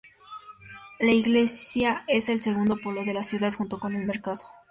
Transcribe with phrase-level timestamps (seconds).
[0.99, 4.39] La iglesia es el segundo polo de la ciudad, junto con el mercado.